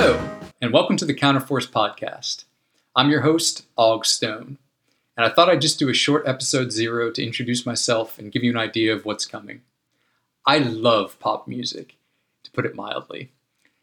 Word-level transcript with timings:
Hello, 0.00 0.38
and 0.62 0.72
welcome 0.72 0.96
to 0.96 1.04
the 1.04 1.12
Counterforce 1.12 1.68
Podcast. 1.68 2.44
I'm 2.94 3.10
your 3.10 3.22
host, 3.22 3.66
Og 3.76 4.06
Stone, 4.06 4.56
and 5.16 5.26
I 5.26 5.28
thought 5.28 5.48
I'd 5.48 5.60
just 5.60 5.80
do 5.80 5.88
a 5.88 5.92
short 5.92 6.22
episode 6.24 6.70
zero 6.70 7.10
to 7.10 7.26
introduce 7.26 7.66
myself 7.66 8.16
and 8.16 8.30
give 8.30 8.44
you 8.44 8.52
an 8.52 8.56
idea 8.56 8.94
of 8.94 9.04
what's 9.04 9.26
coming. 9.26 9.62
I 10.46 10.58
love 10.58 11.18
pop 11.18 11.48
music, 11.48 11.96
to 12.44 12.50
put 12.52 12.64
it 12.64 12.76
mildly. 12.76 13.32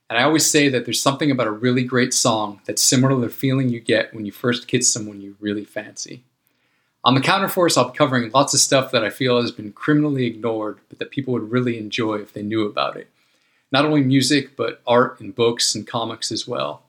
And 0.09 0.17
I 0.17 0.23
always 0.23 0.49
say 0.49 0.70
that 0.70 0.86
there's 0.86 1.01
something 1.01 1.31
about 1.31 1.47
a 1.47 1.51
really 1.51 1.83
great 1.83 2.13
song 2.13 2.61
that's 2.66 2.82
similar 2.82 3.13
to 3.13 3.20
the 3.20 3.27
feeling 3.27 3.68
you 3.68 3.82
get 3.82 4.13
when 4.13 4.25
you 4.25 4.32
first 4.32 4.70
kiss 4.70 4.88
someone 4.89 5.20
you 5.20 5.36
really 5.41 5.66
fancy. 5.66 6.23
On 7.04 7.13
the 7.13 7.20
Counterforce, 7.20 7.77
I'll 7.77 7.91
be 7.91 7.97
covering 7.97 8.32
lots 8.32 8.54
of 8.54 8.61
stuff 8.61 8.89
that 8.91 9.04
I 9.04 9.09
feel 9.09 9.41
has 9.41 9.52
been 9.52 9.73
criminally 9.73 10.27
ignored, 10.27 10.79
but 10.88 10.97
that 11.00 11.11
people 11.11 11.34
would 11.34 11.52
really 11.52 11.77
enjoy 11.77 12.20
if 12.20 12.32
they 12.32 12.41
knew 12.41 12.66
about 12.66 12.95
it 12.95 13.09
not 13.71 13.85
only 13.85 14.01
music, 14.01 14.55
but 14.55 14.81
art 14.85 15.19
and 15.19 15.35
books 15.35 15.75
and 15.75 15.87
comics 15.87 16.31
as 16.31 16.47
well. 16.47 16.83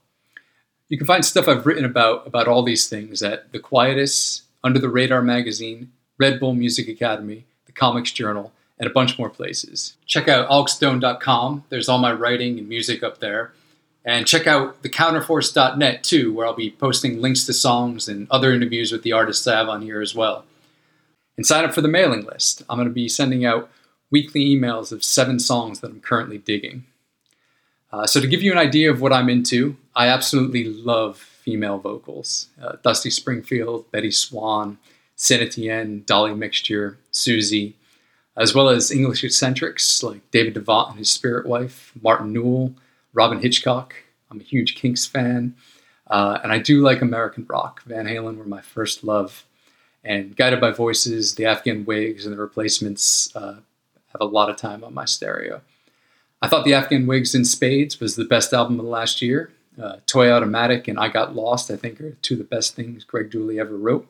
You 0.88 0.98
can 0.98 1.06
find 1.06 1.24
stuff 1.24 1.48
I've 1.48 1.66
written 1.66 1.84
about 1.84 2.26
about 2.26 2.48
all 2.48 2.62
these 2.62 2.88
things 2.88 3.22
at 3.22 3.52
The 3.52 3.58
Quietus, 3.58 4.42
Under 4.62 4.78
the 4.78 4.88
Radar 4.88 5.22
magazine, 5.22 5.92
Red 6.18 6.38
Bull 6.38 6.54
Music 6.54 6.88
Academy, 6.88 7.44
The 7.66 7.72
Comics 7.72 8.12
Journal, 8.12 8.52
and 8.78 8.88
a 8.88 8.92
bunch 8.92 9.18
more 9.18 9.30
places. 9.30 9.96
Check 10.06 10.28
out 10.28 10.48
ogstone.com. 10.48 11.64
There's 11.68 11.88
all 11.88 11.98
my 11.98 12.12
writing 12.12 12.58
and 12.58 12.68
music 12.68 13.02
up 13.02 13.18
there. 13.18 13.52
And 14.04 14.26
check 14.26 14.46
out 14.46 14.82
thecounterforce.net 14.84 16.04
too, 16.04 16.32
where 16.32 16.46
I'll 16.46 16.54
be 16.54 16.70
posting 16.70 17.20
links 17.20 17.44
to 17.46 17.52
songs 17.52 18.06
and 18.06 18.30
other 18.30 18.52
interviews 18.52 18.92
with 18.92 19.02
the 19.02 19.12
artists 19.12 19.46
I 19.46 19.56
have 19.56 19.68
on 19.68 19.82
here 19.82 20.00
as 20.00 20.14
well. 20.14 20.44
And 21.36 21.44
sign 21.44 21.64
up 21.64 21.74
for 21.74 21.80
the 21.80 21.88
mailing 21.88 22.24
list. 22.24 22.62
I'm 22.70 22.76
going 22.76 22.88
to 22.88 22.94
be 22.94 23.08
sending 23.08 23.44
out 23.44 23.68
weekly 24.10 24.44
emails 24.44 24.92
of 24.92 25.04
seven 25.04 25.38
songs 25.38 25.80
that 25.80 25.90
I'm 25.90 26.00
currently 26.00 26.38
digging. 26.38 26.84
Uh, 27.92 28.06
so, 28.06 28.20
to 28.20 28.26
give 28.26 28.42
you 28.42 28.52
an 28.52 28.58
idea 28.58 28.90
of 28.90 29.00
what 29.00 29.12
I'm 29.12 29.28
into, 29.28 29.76
I 29.94 30.08
absolutely 30.08 30.64
love 30.64 31.18
female 31.18 31.78
vocals 31.78 32.48
uh, 32.60 32.76
Dusty 32.82 33.10
Springfield, 33.10 33.90
Bettye 33.92 34.12
Swann, 34.12 34.78
Saint 35.14 35.42
Etienne, 35.42 36.02
Dolly 36.04 36.34
Mixture, 36.34 36.98
Siouxsie, 37.12 37.74
as 38.36 38.54
well 38.54 38.68
as 38.68 38.90
English 38.90 39.24
eccentrics 39.24 40.02
like 40.02 40.28
David 40.30 40.54
DeVant 40.54 40.90
and 40.90 40.98
his 40.98 41.10
spirit 41.10 41.46
wife, 41.46 41.92
Martin 42.02 42.32
Newell, 42.32 42.74
Robyn 43.14 43.40
Hitchcock. 43.40 43.94
I'm 44.30 44.40
a 44.40 44.44
huge 44.44 44.74
Kinks 44.74 45.06
fan. 45.06 45.54
Uh, 46.08 46.38
and 46.42 46.52
I 46.52 46.58
do 46.58 46.82
like 46.82 47.00
American 47.00 47.46
rock. 47.48 47.82
Van 47.84 48.06
Halen 48.06 48.36
were 48.36 48.44
my 48.44 48.60
first 48.60 49.02
love. 49.02 49.44
And 50.04 50.36
Guided 50.36 50.60
by 50.60 50.70
Voices, 50.70 51.34
the 51.34 51.46
Afghan 51.46 51.84
Whigs, 51.84 52.26
and 52.26 52.32
the 52.32 52.40
Replacements 52.40 53.34
uh, 53.34 53.56
have 54.16 54.28
a 54.28 54.32
lot 54.32 54.50
of 54.50 54.56
time 54.56 54.82
on 54.82 54.94
my 54.94 55.04
stereo. 55.04 55.60
I 56.42 56.48
thought 56.48 56.64
the 56.64 56.74
Afghan 56.74 57.06
Whigs 57.06 57.34
in 57.34 57.44
Spades 57.44 58.00
was 58.00 58.16
the 58.16 58.24
best 58.24 58.52
album 58.52 58.78
of 58.78 58.84
the 58.84 58.90
last 58.90 59.22
year. 59.22 59.52
Uh, 59.80 59.96
Toy 60.06 60.30
Automatic 60.30 60.88
and 60.88 60.98
I 60.98 61.08
Got 61.08 61.34
Lost, 61.34 61.70
I 61.70 61.76
think, 61.76 62.00
are 62.00 62.12
two 62.22 62.34
of 62.34 62.38
the 62.38 62.44
best 62.44 62.74
things 62.74 63.04
Greg 63.04 63.30
Dulli 63.30 63.60
ever 63.60 63.76
wrote. 63.76 64.06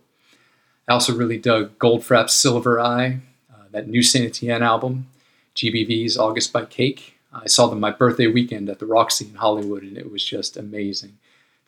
I 0.89 0.93
also 0.93 1.15
really 1.15 1.39
dug 1.39 1.77
Goldfrapp's 1.79 2.35
Silver 2.35 2.81
Eye, 2.81 3.19
uh, 3.53 3.65
that 3.73 3.89
new 3.89 4.03
Saint 4.03 4.27
Etienne 4.27 4.63
album, 4.63 5.09
GBV's 5.57 6.17
August 6.17 6.53
by 6.53 6.65
Cake. 6.65 7.19
I 7.33 7.49
saw 7.49 7.67
them 7.67 7.81
my 7.81 7.91
birthday 7.91 8.29
weekend 8.29 8.69
at 8.69 8.79
the 8.79 8.87
Roxy 8.87 9.27
in 9.27 9.35
Hollywood, 9.35 9.83
and 9.83 9.99
it 9.99 10.11
was 10.11 10.25
just 10.25 10.57
amazing. 10.57 11.19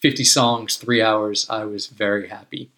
50 0.01 0.23
songs, 0.23 0.77
three 0.77 1.03
hours. 1.03 1.49
I 1.51 1.65
was 1.65 1.89
very 1.89 2.29
happy. 2.29 2.71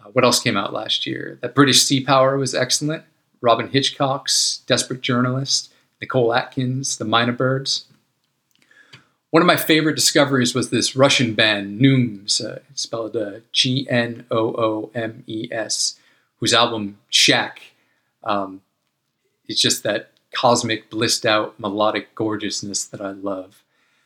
Uh, 0.00 0.08
what 0.10 0.24
else 0.24 0.40
came 0.40 0.56
out 0.56 0.72
last 0.72 1.06
year? 1.06 1.38
That 1.42 1.54
British 1.54 1.82
Sea 1.82 2.02
Power 2.02 2.38
was 2.38 2.54
excellent. 2.54 3.04
Robyn 3.40 3.68
Hitchcock's 3.68 4.62
Desperate 4.66 5.00
Journalist, 5.00 5.72
Nicole 6.00 6.34
Atkins, 6.34 6.96
The 6.96 7.04
Mynah 7.04 7.36
Birds. 7.36 7.86
One 9.30 9.42
of 9.42 9.46
my 9.46 9.56
favorite 9.56 9.96
discoveries 9.96 10.54
was 10.54 10.70
this 10.70 10.96
Russian 10.96 11.34
band, 11.34 11.78
Gnoomes, 11.78 12.40
uh, 12.40 12.60
spelled 12.74 13.16
uh, 13.16 13.40
G 13.52 13.86
N 13.90 14.24
O 14.30 14.54
O 14.54 14.90
M 14.94 15.22
E 15.26 15.48
S, 15.52 15.98
whose 16.40 16.54
album 16.54 16.98
Shack 17.10 17.60
um, 18.24 18.62
is 19.46 19.60
just 19.60 19.82
that 19.82 20.12
cosmic, 20.34 20.88
blissed 20.88 21.26
out, 21.26 21.58
melodic 21.60 22.14
gorgeousness 22.14 22.84
that 22.86 23.00
I 23.00 23.10
love. 23.10 23.62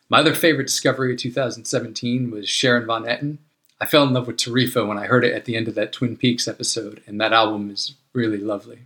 My 0.08 0.18
other 0.18 0.34
favorite 0.34 0.66
discovery 0.66 1.12
of 1.12 1.18
2017 1.20 2.30
was 2.30 2.48
Sharon 2.48 2.86
Van 2.86 3.04
Etten. 3.04 3.38
I 3.80 3.86
fell 3.86 4.04
in 4.04 4.12
love 4.12 4.26
with 4.26 4.36
Tarifa 4.36 4.86
when 4.86 4.98
I 4.98 5.06
heard 5.06 5.24
it 5.24 5.34
at 5.34 5.44
the 5.44 5.56
end 5.56 5.68
of 5.68 5.74
that 5.76 5.92
Twin 5.92 6.16
Peaks 6.16 6.46
episode, 6.46 7.02
and 7.06 7.20
that 7.20 7.32
album 7.32 7.70
is 7.70 7.94
really 8.12 8.38
lovely. 8.38 8.80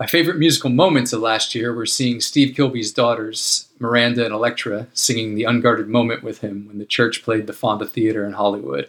My 0.00 0.06
favorite 0.06 0.38
musical 0.38 0.70
moments 0.70 1.12
of 1.12 1.20
last 1.20 1.54
year 1.54 1.74
were 1.74 1.84
seeing 1.84 2.22
Steve 2.22 2.56
Kilbey's 2.56 2.90
daughters, 2.90 3.68
Miranda 3.78 4.24
and 4.24 4.32
Electra, 4.32 4.86
singing 4.94 5.34
The 5.34 5.44
Unguarded 5.44 5.88
Moment 5.88 6.22
with 6.22 6.40
him 6.40 6.66
when 6.66 6.78
the 6.78 6.86
church 6.86 7.22
played 7.22 7.46
the 7.46 7.52
Fonda 7.52 7.84
Theater 7.84 8.24
in 8.24 8.32
Hollywood. 8.32 8.88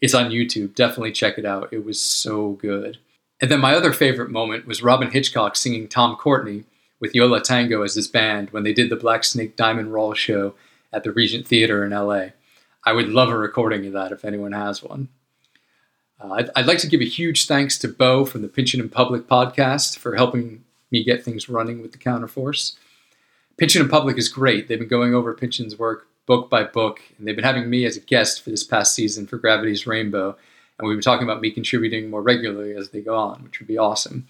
It's 0.00 0.14
on 0.14 0.30
YouTube. 0.30 0.74
Definitely 0.74 1.12
check 1.12 1.36
it 1.36 1.44
out. 1.44 1.70
It 1.70 1.84
was 1.84 2.00
so 2.00 2.52
good. 2.52 2.96
And 3.42 3.50
then 3.50 3.60
my 3.60 3.74
other 3.74 3.92
favorite 3.92 4.30
moment 4.30 4.66
was 4.66 4.82
Robyn 4.82 5.10
Hitchcock 5.10 5.54
singing 5.54 5.86
Tom 5.86 6.16
Courtenay 6.16 6.64
with 6.98 7.14
Yo 7.14 7.26
La 7.26 7.40
Tengo 7.40 7.82
as 7.82 7.94
his 7.94 8.08
band 8.08 8.48
when 8.48 8.62
they 8.62 8.72
did 8.72 8.88
the 8.88 8.96
Black 8.96 9.24
Snake 9.24 9.54
Diamond 9.54 9.90
Röle 9.90 10.16
show 10.16 10.54
at 10.94 11.04
the 11.04 11.12
Regent 11.12 11.46
Theater 11.46 11.84
in 11.84 11.90
LA. 11.90 12.28
I 12.86 12.94
would 12.94 13.10
love 13.10 13.28
a 13.28 13.36
recording 13.36 13.84
of 13.86 13.92
that 13.92 14.12
if 14.12 14.24
anyone 14.24 14.52
has 14.52 14.82
one. 14.82 15.08
Uh, 16.20 16.32
I'd, 16.32 16.50
I'd, 16.56 16.66
like 16.66 16.78
to 16.78 16.88
give 16.88 17.00
a 17.00 17.04
huge 17.04 17.46
thanks 17.46 17.78
to 17.78 17.88
Bo 17.88 18.24
from 18.24 18.42
the 18.42 18.48
Pynchon 18.48 18.80
in 18.80 18.88
Public 18.88 19.28
podcast 19.28 19.98
for 19.98 20.16
helping 20.16 20.64
me 20.90 21.04
get 21.04 21.24
things 21.24 21.48
running 21.48 21.80
with 21.80 21.92
the 21.92 21.98
Counterforce. 21.98 22.76
Pynchon 23.56 23.82
in 23.82 23.88
Public 23.88 24.18
is 24.18 24.28
great. 24.28 24.68
They've 24.68 24.78
been 24.78 24.88
going 24.88 25.14
over 25.14 25.34
Pynchon's 25.34 25.78
work 25.78 26.08
book 26.26 26.50
by 26.50 26.62
book, 26.64 27.00
and 27.16 27.26
they've 27.26 27.36
been 27.36 27.44
having 27.44 27.70
me 27.70 27.84
as 27.84 27.96
a 27.96 28.00
guest 28.00 28.42
for 28.42 28.50
this 28.50 28.64
past 28.64 28.94
season 28.94 29.26
for 29.26 29.38
Gravity's 29.38 29.86
Rainbow. 29.86 30.36
And 30.78 30.86
we've 30.86 30.96
been 30.96 31.02
talking 31.02 31.26
about 31.26 31.40
me 31.40 31.50
contributing 31.50 32.10
more 32.10 32.22
regularly 32.22 32.74
as 32.76 32.90
they 32.90 33.00
go 33.00 33.16
on, 33.16 33.42
which 33.42 33.58
would 33.58 33.66
be 33.66 33.78
awesome. 33.78 34.28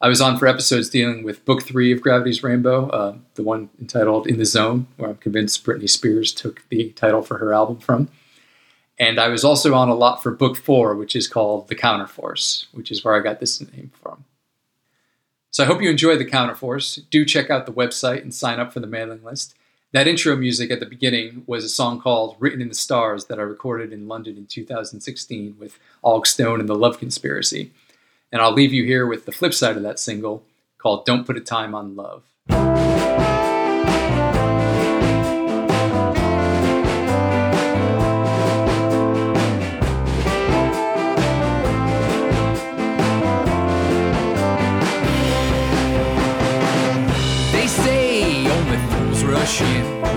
I 0.00 0.08
was 0.08 0.20
on 0.20 0.38
for 0.38 0.46
episodes 0.46 0.90
dealing 0.90 1.24
with 1.24 1.44
book 1.44 1.62
three 1.62 1.92
of 1.92 2.00
Gravity's 2.00 2.42
Rainbow, 2.42 2.88
uh, 2.88 3.16
the 3.34 3.42
one 3.42 3.70
entitled 3.80 4.26
In 4.26 4.38
the 4.38 4.44
Zone, 4.44 4.86
where 4.96 5.10
I'm 5.10 5.16
convinced 5.16 5.64
Britney 5.64 5.88
Spears 5.88 6.32
took 6.32 6.62
the 6.68 6.90
title 6.90 7.22
for 7.22 7.38
her 7.38 7.54
album 7.54 7.78
from. 7.78 8.08
And 8.98 9.18
I 9.18 9.28
was 9.28 9.44
also 9.44 9.74
on 9.74 9.88
a 9.88 9.94
lot 9.94 10.22
for 10.22 10.30
book 10.30 10.56
four, 10.56 10.94
which 10.94 11.16
is 11.16 11.26
called 11.26 11.68
The 11.68 11.74
Counterforce, 11.74 12.66
which 12.72 12.90
is 12.90 13.04
where 13.04 13.14
I 13.14 13.20
got 13.20 13.40
this 13.40 13.60
name 13.60 13.90
from. 14.00 14.24
So 15.50 15.64
I 15.64 15.66
hope 15.66 15.82
you 15.82 15.90
enjoy 15.90 16.16
The 16.16 16.24
Counterforce. 16.24 17.02
Do 17.10 17.24
check 17.24 17.50
out 17.50 17.66
the 17.66 17.72
website 17.72 18.22
and 18.22 18.32
sign 18.32 18.60
up 18.60 18.72
for 18.72 18.80
the 18.80 18.86
mailing 18.86 19.22
list. 19.24 19.54
That 19.92 20.08
intro 20.08 20.34
music 20.34 20.72
at 20.72 20.80
the 20.80 20.86
beginning 20.86 21.44
was 21.46 21.64
a 21.64 21.68
song 21.68 22.00
called 22.00 22.36
Written 22.40 22.60
in 22.60 22.68
the 22.68 22.74
Stars 22.74 23.26
that 23.26 23.38
I 23.38 23.42
recorded 23.42 23.92
in 23.92 24.08
London 24.08 24.36
in 24.36 24.46
2016 24.46 25.56
with 25.58 25.78
Og 26.02 26.26
Stone 26.26 26.58
and 26.58 26.68
the 26.68 26.74
Love 26.74 26.98
Conspiracy. 26.98 27.70
And 28.32 28.42
I'll 28.42 28.52
leave 28.52 28.72
you 28.72 28.84
here 28.84 29.06
with 29.06 29.26
the 29.26 29.32
flip 29.32 29.54
side 29.54 29.76
of 29.76 29.84
that 29.84 30.00
single 30.00 30.42
called 30.78 31.04
Don't 31.04 31.24
Put 31.24 31.36
a 31.36 31.40
Time 31.40 31.76
on 31.76 31.94
Love. 31.94 32.24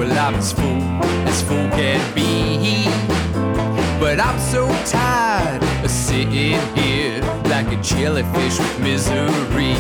Well, 0.08 0.20
I'm 0.20 0.36
as 0.36 0.54
full 0.54 0.82
as 1.28 1.42
full 1.42 1.68
can 1.72 2.00
be. 2.16 2.86
But 4.00 4.22
I'm 4.22 4.40
so 4.40 4.70
tired 4.86 5.62
of 5.84 5.92
sitting 5.92 6.62
here 6.78 7.22
like 7.44 7.68
a 7.74 7.82
jellyfish 7.82 8.58
with 8.58 8.80
misery. 8.80 9.76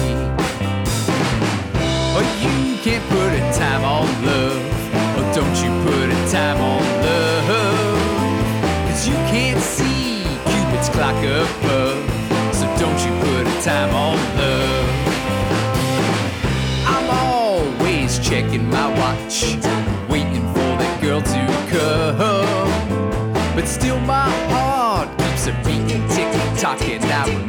Oh, 2.12 2.26
you 2.44 2.78
can't 2.84 3.08
put 3.08 3.32
a 3.40 3.58
time 3.58 3.85
on 3.85 4.06
love. 4.26 4.62
Oh, 5.16 5.32
don't 5.34 5.58
you 5.64 5.72
put 5.88 6.09
a 6.09 6.30
time 6.30 6.59
on 6.59 6.84
love. 7.06 7.47
Cause 8.90 9.08
you 9.08 9.16
can't 9.32 9.62
see 9.62 10.23
Cupid's 10.44 10.90
clock 10.90 11.16
above. 11.23 12.03
So 12.53 12.66
don't 12.78 13.00
you 13.06 13.14
put 13.23 13.47
a 13.47 13.62
time 13.62 13.96
on 13.96 14.18
love. 14.35 14.88
I'm 16.85 17.09
always 17.09 18.20
checking 18.20 18.70
my 18.70 18.86
tick-tocking. 27.08 27.38
I 27.38 27.47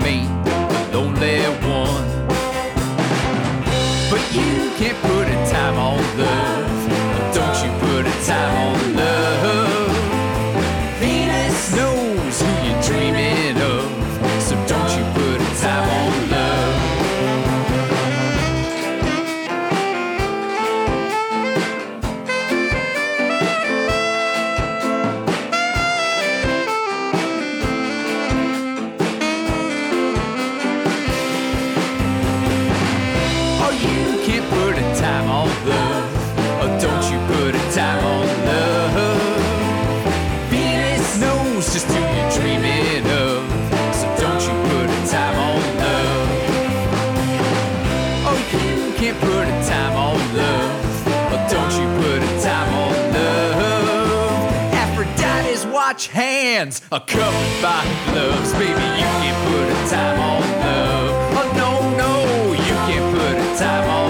watch 55.88 56.08
hands 56.08 56.82
a 56.92 57.00
couple 57.00 57.62
by 57.62 57.82
gloves. 58.12 58.52
Baby, 58.52 58.68
you 58.68 59.08
can't 59.20 59.40
put 59.48 59.66
a 59.72 59.90
time 59.90 60.20
on 60.20 60.42
love. 60.60 61.10
Oh, 61.38 61.48
no, 61.56 61.70
no, 61.96 62.52
you 62.52 62.74
can't 62.86 63.08
put 63.16 63.34
a 63.40 63.58
time 63.58 63.88
on 63.88 64.07